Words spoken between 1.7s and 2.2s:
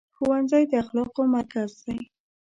دی.